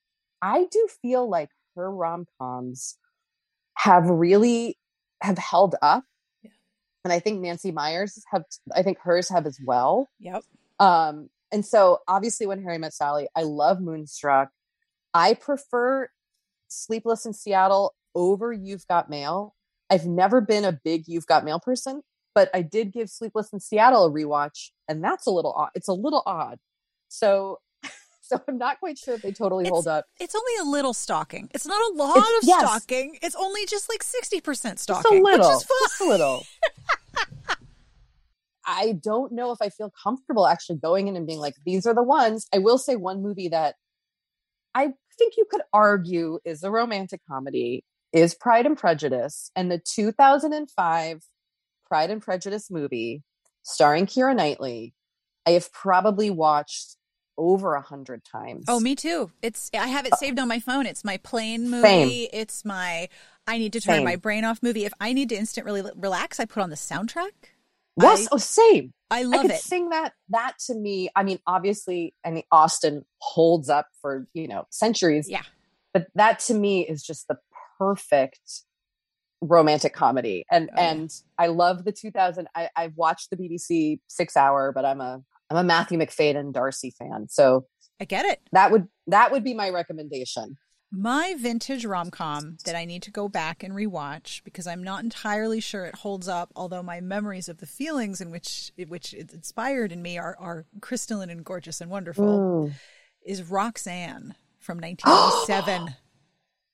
[0.41, 2.97] I do feel like her rom coms
[3.77, 4.77] have really
[5.21, 6.03] have held up.
[6.43, 6.51] Yeah.
[7.03, 10.10] And I think Nancy Meyers have I think hers have as well.
[10.19, 10.43] Yep.
[10.79, 14.49] Um, and so obviously when Harry met Sally, I love Moonstruck.
[15.13, 16.10] I prefer
[16.67, 19.55] Sleepless in Seattle over You've Got Mail.
[19.89, 22.02] I've never been a big You've Got Mail person,
[22.34, 25.69] but I did give Sleepless in Seattle a rewatch, and that's a little odd.
[25.76, 26.58] It's a little odd.
[27.08, 27.60] So
[28.21, 30.06] so I'm not quite sure if they totally hold up.
[30.19, 31.50] It's only a little stalking.
[31.54, 32.62] It's not a lot It's- of yes.
[32.62, 33.17] stalking.
[33.21, 35.04] It's only just like 60% stalking.
[35.04, 35.48] Just a little.
[35.50, 35.67] Which is.
[35.84, 36.43] Just a little.
[38.67, 41.93] I don't know if I feel comfortable actually going in and being like, these are
[41.93, 42.48] the ones.
[42.54, 43.76] I will say one movie that
[44.74, 47.84] I think you could argue is a romantic comedy
[48.15, 49.51] is Pride and Prejudice.
[49.56, 51.23] And the 2005
[51.86, 53.21] Pride and Prejudice movie
[53.62, 54.95] starring Keira Knightley,
[55.45, 56.95] I have probably watched
[57.38, 58.65] over a hundred times.
[58.69, 59.30] Oh, me too.
[59.41, 60.86] It's I have it uh, saved on my phone.
[60.86, 61.82] It's my plane movie.
[61.82, 62.30] Same.
[62.32, 63.10] It's my
[63.45, 64.06] I need to turn Same.
[64.06, 64.86] my brain off movie.
[64.86, 67.32] If I need to instantly relax, I put on the soundtrack.
[68.01, 68.93] Yes, I, oh, same.
[69.12, 69.62] I love I could it.
[69.62, 70.13] sing that.
[70.30, 75.30] That to me, I mean, obviously, I mean, Austen holds up for you know centuries.
[75.30, 75.43] Yeah.
[75.93, 77.38] but that to me is just the
[77.77, 78.39] perfect
[79.41, 80.91] romantic comedy, and Oh, yeah.
[80.91, 82.47] and I love the 2000.
[82.55, 86.91] I, I've watched the BBC six hour, but I'm a I'm a Matthew Macfadyen Darcy
[86.97, 87.65] fan, so
[87.99, 88.41] I get it.
[88.51, 90.57] that would that would be my recommendation.
[90.91, 95.03] My vintage rom com that I need to go back and rewatch because I'm not
[95.03, 99.33] entirely sure it holds up, although my memories of the feelings in which which it
[99.33, 102.73] inspired in me are, are crystalline and gorgeous and wonderful, Mm.
[103.25, 105.89] is Roxanne from 1987.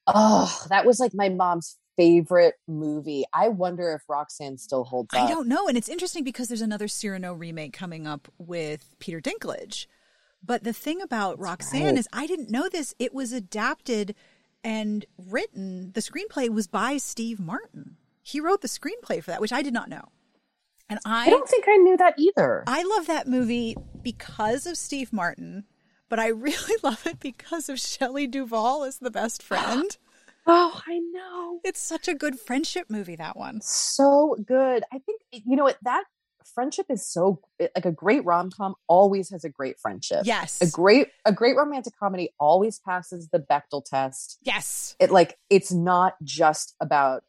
[0.07, 3.25] Oh, that was like my mom's favorite movie.
[3.33, 5.21] I wonder if Roxanne still holds up.
[5.21, 5.67] I don't know.
[5.67, 9.87] And it's interesting because there's another Cyrano remake coming up with Peter Dinklage.
[10.43, 11.97] But the thing about Roxanne right.
[11.97, 12.95] is, I didn't know this.
[12.97, 14.15] It was adapted
[14.63, 17.97] and written, the screenplay was by Steve Martin.
[18.23, 20.05] He wrote the screenplay for that, which I did not know.
[20.89, 22.63] And I, I don't think I knew that either.
[22.67, 25.65] I love that movie because of Steve Martin,
[26.11, 29.97] but I really love it because of Shelley Duvall as the best friend.
[30.45, 31.61] oh, I know.
[31.63, 33.61] it's such a good friendship movie, that one.
[33.61, 34.83] So good.
[34.93, 36.03] I think you know what that
[36.53, 40.21] friendship is so eh, like a great rom-com always has a great friendship.
[40.25, 40.61] Yes.
[40.61, 44.37] A great a great romantic comedy always passes the Bechdel test.
[44.43, 44.95] Yes.
[44.99, 47.23] It like it's not just about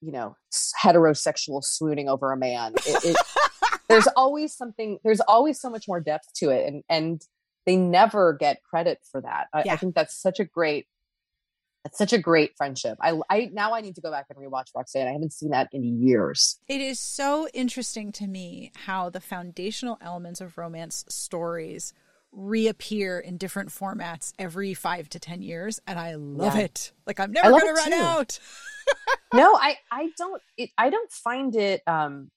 [0.00, 0.36] you know
[0.80, 2.74] heterosexual swooning over a man.
[2.86, 3.16] It, it,
[3.88, 4.98] there's always something.
[5.02, 7.22] There's always so much more depth to it, and and
[7.66, 9.48] they never get credit for that.
[9.52, 9.74] I, Yeah.
[9.74, 10.86] I think that's such a great.
[11.84, 12.96] That's such a great friendship.
[13.00, 15.08] I, I now I need to go back and rewatch Roxanne.
[15.08, 16.60] I haven't seen that in years.
[16.68, 21.92] It is so interesting to me how the foundational elements of romance stories
[22.30, 25.80] reappear in different formats every five to 10 years.
[25.86, 26.62] And I love Yeah.
[26.62, 26.92] it.
[27.04, 27.96] Like, I'm never going to run too.
[27.96, 28.38] out.
[29.34, 32.30] no, I I don't it, I don't find it um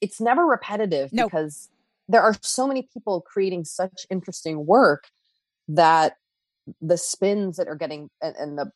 [0.00, 1.70] it's never repetitive because
[2.12, 5.04] there are so many people creating such interesting work
[5.68, 6.14] that
[6.80, 8.70] the spins that are getting and, and the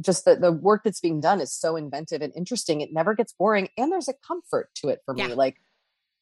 [0.00, 2.80] just the, the work that's being done is so inventive and interesting.
[2.80, 3.68] It never gets boring.
[3.76, 5.28] And there's a comfort to it for Yeah.
[5.28, 5.34] me.
[5.34, 5.56] Like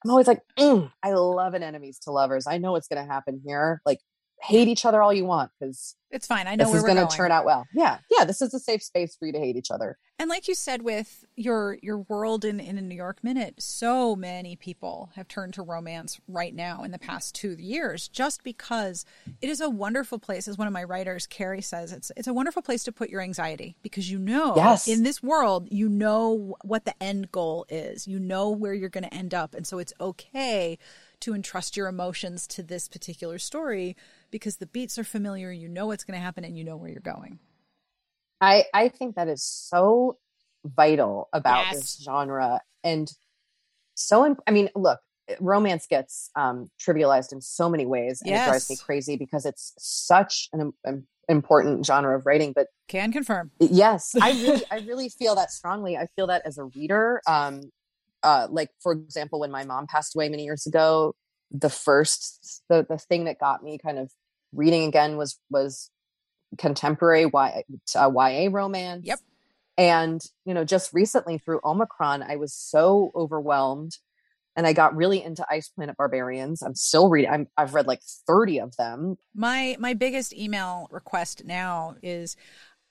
[0.05, 2.47] I'm always like, mm, I love an enemies to lovers.
[2.49, 3.81] I know what's gonna happen here.
[3.87, 4.01] Like
[4.41, 6.47] hate each other all you want because It's fine.
[6.47, 7.11] I know this is we're gonna going.
[7.17, 7.67] turn out well.
[7.75, 7.99] Yeah.
[8.17, 8.25] Yeah.
[8.25, 9.99] This is a safe space for you to hate each other.
[10.21, 14.17] And like you said with your your world in, in a New York minute, so
[14.17, 19.05] many people have turned to romance right now in the past two years just because
[19.41, 20.49] it is a wonderful place.
[20.49, 23.21] As one of my writers, Carrie says, it's it's a wonderful place to put your
[23.21, 24.89] anxiety because you know Yes.
[24.89, 28.07] in this world you know what the end goal is.
[28.09, 29.55] You know where you're gonna end up.
[29.55, 30.79] And so it's okay
[31.21, 33.97] to entrust your emotions to this particular story
[34.31, 37.01] because the beats are familiar, you know what's gonna happen and you know where you're
[37.01, 37.39] going.
[38.41, 40.19] I I think that is so
[40.65, 41.75] vital about Yes.
[41.75, 43.13] this genre and
[43.95, 45.01] so im- I mean look
[45.41, 49.73] romance gets um trivialized in so many ways and it drives me crazy because it's
[49.79, 53.51] such an im- im- important genre of writing but Can confirm.
[53.61, 57.71] yes I really I really feel that strongly I feel that as a reader um
[58.23, 61.15] uh like for example when my mom passed away many years ago
[61.51, 64.11] the first the the thing that got me kind of
[64.53, 65.91] reading again was was
[66.57, 67.63] contemporary y,
[67.95, 69.07] uh, YA romance.
[69.07, 69.21] Yep.
[69.77, 73.99] And you know, just recently through Omicron, I was so overwhelmed,
[74.57, 76.63] and I got really into Ice Planet Barbarians.
[76.63, 77.31] I'm still reading.
[77.31, 79.19] I'm, I've read like 30 of them.
[79.35, 82.35] My my biggest email request now is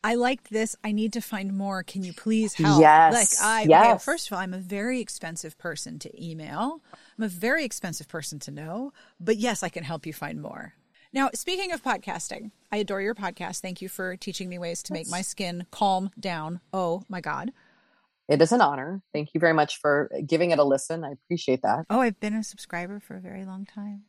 [0.04, 0.76] I liked this.
[0.84, 1.84] I need to find more.
[1.84, 2.80] Can you please help?
[2.80, 4.06] Yes, Like I okay, yes.
[4.06, 6.82] first of all, I'm a very expensive person to email.
[7.18, 10.74] I'm a very expensive person to know, but yes, I can help you find more.
[11.14, 13.62] Now, speaking of podcasting, I adore your podcast.
[13.62, 16.60] Thank you for teaching me ways to make my skin calm down.
[16.72, 17.52] Oh my god.
[18.28, 19.02] It is an honor.
[19.14, 21.04] Thank you very much for giving it a listen.
[21.06, 21.86] I appreciate that.
[21.90, 24.04] Oh, I've been a subscriber for a very long time.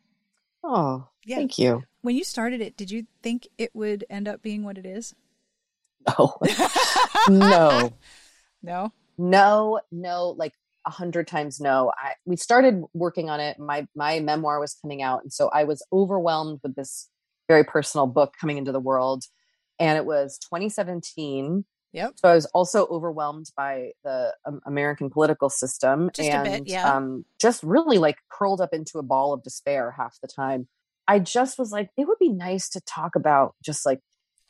[0.62, 1.36] Oh, Yeah.
[1.36, 1.84] thank you.
[2.02, 5.14] When you started it, did you think it would end up being what it is?
[6.08, 6.38] No,
[7.28, 7.92] no.
[8.62, 8.92] No.
[9.16, 10.52] no no like
[10.86, 15.02] a hundred times no i we started working on it my my memoir was coming
[15.02, 17.08] out and so i was overwhelmed with this
[17.46, 19.24] very personal book coming into the world
[19.78, 22.14] and it was 2017 Yep.
[22.16, 26.94] so i was also overwhelmed by the um, american political system Just and bit, yeah.
[26.94, 30.68] um, just really like curled up into a ball of despair half the time
[31.06, 34.00] i just was like it would be nice to talk about just like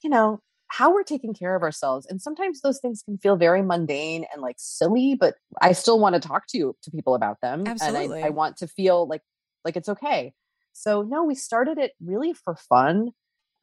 [0.03, 3.63] you know how we're taking care of ourselves and sometimes those things can feel very
[3.63, 7.39] mundane and like silly but i still want to talk to you to people about
[7.43, 8.05] them Absolutely.
[8.19, 9.23] and I, I want to feel like
[9.65, 10.33] like it's okay
[10.73, 13.11] so no we started it really for fun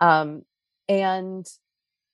[0.01, 0.43] um
[0.89, 1.45] and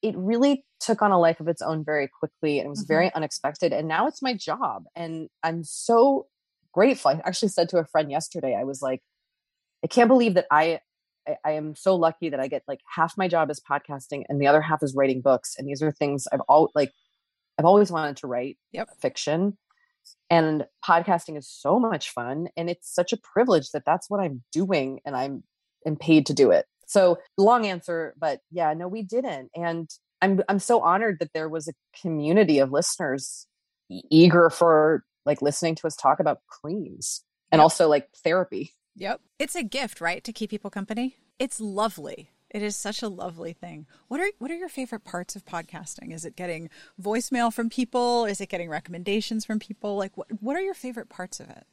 [0.01, 2.87] it really took on a life of its own very quickly and it was Mhm.
[2.87, 6.27] very unexpected and now it's my job and i'm so
[6.73, 7.11] grateful.
[7.11, 9.01] I actually said to a friend yesterday, I was like,
[9.83, 10.79] I can't believe that I,
[11.27, 14.41] I, I am so lucky that I get like half my job is podcasting and
[14.41, 15.55] the other half is writing books.
[15.57, 16.91] And these are things I've all like,
[17.57, 18.89] I've always wanted to write Yep.
[19.01, 19.57] fiction.
[20.29, 22.47] And podcasting is so much fun.
[22.57, 25.43] And it's such a privilege that that's what I'm doing and I'm
[25.85, 26.65] am paid to do it.
[26.87, 29.49] So long answer, but yeah, no, we didn't.
[29.55, 29.89] And
[30.21, 33.47] I'm I'm so honored that there was a community of listeners
[33.89, 38.73] eager for like listening to us talk about creams and also like therapy.
[38.95, 39.21] Yep.
[39.39, 40.23] It's a gift, right?
[40.23, 41.17] To keep people company.
[41.39, 42.29] It's lovely.
[42.49, 43.87] It is such a lovely thing.
[44.09, 46.13] What are what are your favorite parts of podcasting?
[46.13, 46.69] Is it getting
[47.01, 48.25] voicemail from people?
[48.25, 49.95] Is it getting recommendations from people?
[49.95, 51.65] Like what what are your favorite parts of it?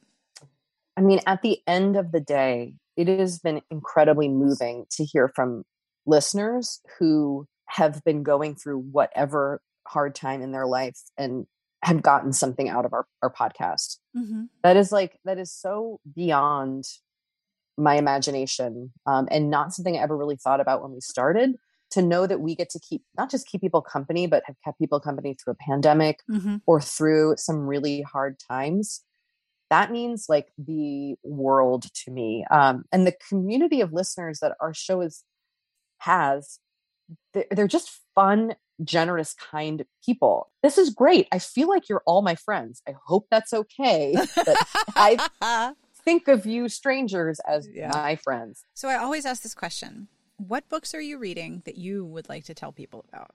[0.95, 5.29] I mean, at the end of the day, it has been incredibly moving to hear
[5.33, 5.63] from
[6.05, 11.45] listeners who have been going through whatever hard time in their life and
[11.83, 13.97] have gotten something out of our, our podcast.
[14.17, 14.43] Mm-hmm.
[14.63, 16.83] That is like, that is so beyond
[17.79, 21.55] my imagination um, and not something I ever really thought about when we started.
[21.93, 24.77] To know that we get to keep, not just keep people company, but have kept
[24.77, 26.57] people company through a pandemic Mm-hmm.
[26.67, 29.01] or through some really hard times
[29.71, 34.73] that means like the world to me um, and the community of listeners that our
[34.73, 35.23] show is
[35.99, 36.59] has
[37.33, 42.21] they're, they're just fun generous kind people this is great i feel like you're all
[42.21, 44.57] my friends i hope that's okay but
[44.95, 45.73] i
[46.09, 47.91] think of you strangers as Yeah.
[47.93, 50.07] my friends so I always ask this question.
[50.37, 53.31] What books are you reading that you would like to tell people about?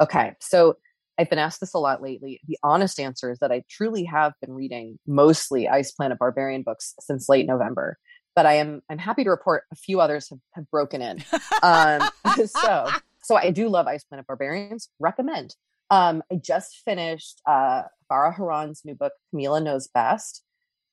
[0.00, 0.76] Okay, so
[1.18, 2.40] I've been asked this a lot lately.
[2.46, 6.94] The honest answer is that I truly have been reading mostly Ice Planet Barbarian books
[7.00, 7.96] since late November,
[8.36, 11.24] but I am I'm happy to report a few others have, have broken in.
[11.62, 12.08] Um,
[12.46, 12.86] so
[13.22, 14.90] so I do love Ice Planet Barbarians.
[15.00, 15.56] Recommend.
[15.90, 17.82] Um, I just finished uh,
[18.12, 20.44] Farah Heron's new book, Kamila Knows Best.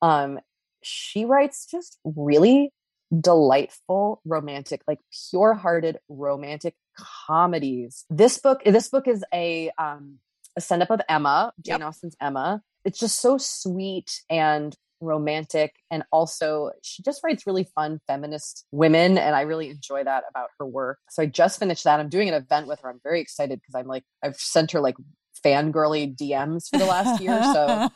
[0.02, 0.40] Um,
[0.86, 2.72] she writes just really
[3.22, 5.00] delightful romantic like
[5.32, 8.06] pure-hearted romantic comedies.
[8.10, 10.20] This book this book is a um
[10.58, 11.88] a send up of emma jane Yep.
[11.88, 12.62] austen's emma.
[12.84, 19.18] It's just so sweet and romantic and also she just writes really fun feminist women
[19.18, 21.00] and i really enjoy that about her work.
[21.10, 22.00] So i just finished that.
[22.00, 22.90] I'm doing an event with her.
[22.90, 24.96] I'm very excited because i'm like i've sent her like
[25.46, 27.88] fangirly dms for the last year so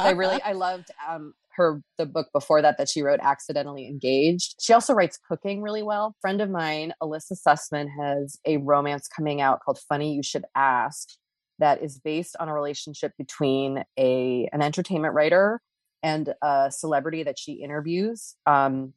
[0.00, 4.54] I really I loved um her the book before that that she wrote accidentally engaged.
[4.60, 6.16] She also writes cooking really well.
[6.20, 11.10] Friend of mine elissa sussman has a romance coming out called funny you should ask
[11.58, 15.60] that is based on a relationship between a an entertainment writer
[16.02, 18.92] and a celebrity that she interviews um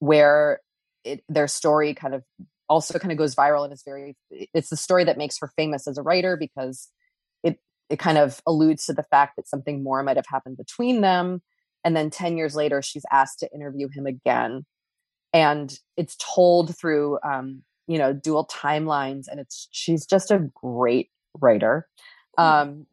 [0.00, 0.60] where
[1.04, 2.22] it their story kind of
[2.68, 5.86] also kind of goes viral and is very it's the story that makes her famous
[5.86, 6.88] as a writer because
[7.42, 7.58] it
[7.88, 11.40] it kind of alludes to the fact that something more might have happened between them
[11.88, 14.66] and then 10 years later she's asked to interview him again.
[15.32, 21.08] And it's told through um you know dual timelines and it's she's just a great
[21.40, 21.88] writer.
[22.36, 22.86] Um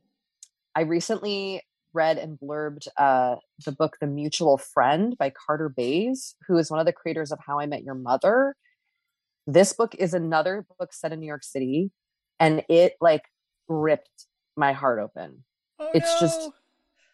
[0.75, 1.61] i recently
[1.93, 3.35] read and blurbed uh
[3.65, 7.39] the book the mutual friend by carter bays who is one of the creators of
[7.45, 8.55] how i met your mother.
[9.45, 11.91] This book is another book set in new york city
[12.39, 13.23] and it like
[13.67, 14.25] ripped
[14.55, 15.43] my heart open.
[15.79, 16.53] Oh, It's just- no.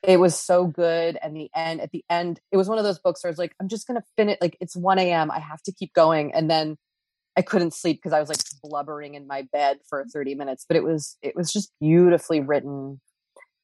[0.04, 2.98] It was so good and the end at the end it was one of those
[3.00, 5.62] books where i was like i'm just gonna finish like it's 1 a.m i have
[5.64, 6.76] to keep going and then
[7.38, 10.76] i couldn't sleep because i was like blubbering in my bed for 30 minutes but
[10.76, 13.00] it was it was just beautifully written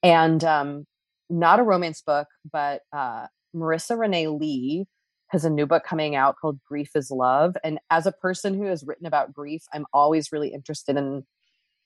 [0.04, 0.86] and um
[1.30, 3.26] not a romance book but uh
[3.56, 4.86] marisa renee lee
[5.30, 8.66] has a new book coming out called grief is love and as a person who
[8.66, 11.26] has written about grief i'm always really interested in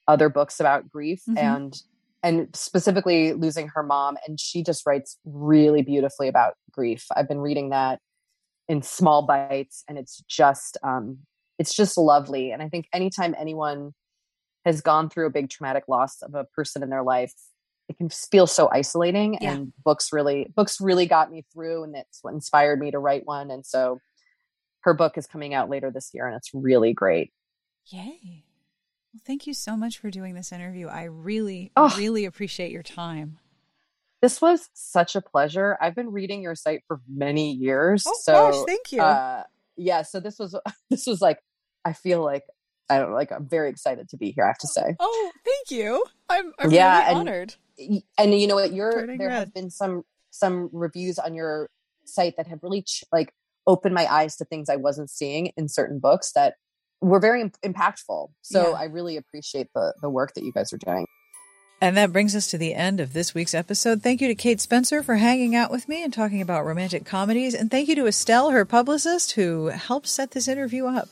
[0.08, 1.38] other books about grief Mhm.
[1.38, 1.82] and
[2.24, 7.40] and specifically losing her mom and she just writes really beautifully about grief i've been
[7.40, 8.00] reading that
[8.68, 11.18] in small bites and it's just um
[11.60, 13.94] it's just lovely and i think anytime anyone
[14.66, 17.34] has gone through a big traumatic loss of a person in their life
[17.90, 19.54] it can feel so isolating Yeah.
[19.54, 23.26] and books really books really got me through and that's what inspired me to write
[23.26, 24.00] one and so
[24.82, 27.32] her book is coming out later this year and it's really great
[27.88, 28.44] Yay.
[29.14, 30.88] Well, thank you so much for doing this interview.
[30.88, 31.94] I really, Oh.
[31.98, 33.40] really appreciate your time.
[34.22, 38.34] this was such a pleasure i've been reading your site for many years Oh, so
[38.52, 39.02] gosh, thank you.
[39.02, 39.42] uh
[39.78, 40.56] yeah so this was
[40.92, 41.40] this was like
[41.86, 42.44] i feel like
[42.88, 45.32] i don't know like i'm very excited to be here i have to say Oh,
[45.44, 46.06] thank you.
[46.30, 47.56] I'm, I'm Yeah, really and- honored.
[48.20, 49.40] And you know what you're Turning there red.
[49.40, 51.72] have been some some reviews on your
[52.06, 53.34] site that have really ch- like
[53.66, 56.58] opened my eyes to things i wasn't seeing in certain books that
[57.02, 58.78] were very im- impactful so Yeah.
[58.78, 61.06] i really appreciate the the work that you guys are doing
[61.84, 64.04] And that brings us to the end of this week's episode.
[64.04, 67.56] Thank you to Kate Spencer for hanging out with me and talking about romantic comedies.
[67.56, 71.10] And thank you to Estelle, her publicist, who helped set this interview up.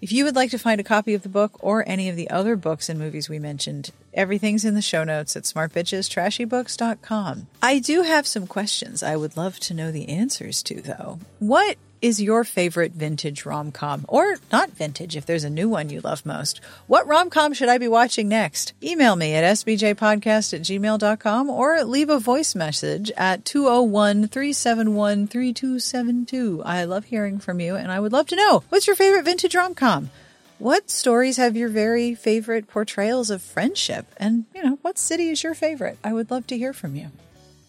[0.00, 2.30] If you would like to find a copy of the book or any of the
[2.30, 7.46] other books and movies we mentioned, everything's in the show notes at smartbitchestrashybooks.com.
[7.62, 11.18] I do have some questions I would love to know the answers to, though.
[11.40, 14.04] What is your favorite vintage rom com?
[14.08, 16.60] Or not vintage, if there's a new one you love most.
[16.86, 18.72] What rom com should I be watching next?
[18.82, 26.62] Email me at sbjpodcast at gmail.com or leave a voice message at 201 371 3272.
[26.64, 29.54] I love hearing from you and I would love to know what's your favorite vintage
[29.54, 30.10] rom com?
[30.58, 34.06] What stories have your very favorite portrayals of friendship?
[34.16, 35.98] And, you know, what city is your favorite?
[36.02, 37.10] I would love to hear from you.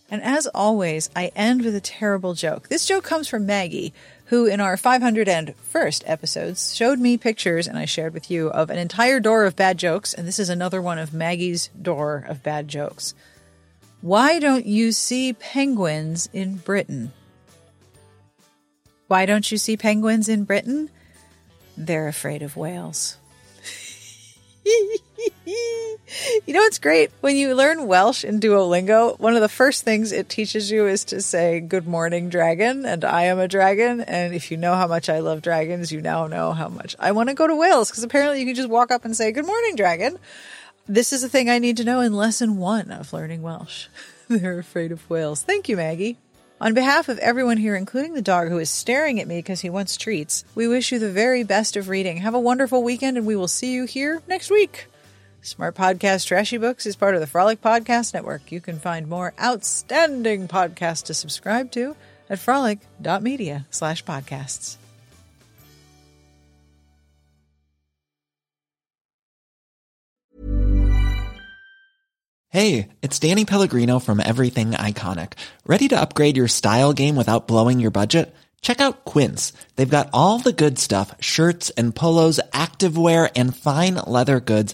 [0.10, 2.70] And as always, I end with a terrible joke.
[2.70, 3.94] This joke comes from Maggie,
[4.28, 8.78] who in our 501st episodes showed me pictures and I shared with you of an
[8.78, 10.14] entire door of bad jokes.
[10.14, 13.16] And this is another one of Maggie's door of bad jokes.
[14.02, 17.14] Why don't you see penguins in Britain?
[19.08, 20.90] Why don't you see penguins in Britain?
[21.78, 23.18] They're afraid of whales.
[26.46, 27.12] you know what's great?
[27.22, 31.06] When you learn Welsh in Duolingo, one of the first things it teaches you is
[31.06, 34.02] to say, Good morning, dragon, and I am a dragon.
[34.02, 37.12] And if you know how much I love dragons, you now know how much I
[37.12, 39.46] want to go to Wales, because apparently you can just walk up and say, Good
[39.46, 40.18] morning, dragon.
[40.88, 43.88] This is a thing I need to know in lesson one of learning Welsh.
[44.30, 45.44] They're afraid of whales.
[45.44, 46.18] Thank you, Maggie.
[46.60, 49.70] On behalf of everyone here, including the dog who is staring at me because he
[49.70, 52.18] wants treats, we wish you the very best of reading.
[52.18, 54.88] Have a wonderful weekend, and we will see you here next week.
[55.48, 58.52] Smart Podcast Trashy Books is part of the Frolic Podcast Network.
[58.52, 61.96] You can find more outstanding podcasts to subscribe to
[62.30, 64.76] at frolic.media slash podcasts.
[72.50, 75.34] Hey, it's Danny Pellegrino from Everything Iconic.
[75.66, 78.36] Ready to upgrade your style game without blowing your budget?
[78.62, 79.54] Check out Quince.
[79.76, 84.74] They've got all the good stuff shirts and polos, activewear, and fine leather goods,